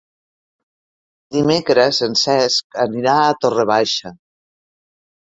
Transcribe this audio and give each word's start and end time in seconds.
Dimecres 1.35 1.99
en 2.07 2.17
Cesc 2.21 2.79
anirà 2.85 3.13
a 3.27 3.37
Torre 3.47 3.67
Baixa. 3.73 4.15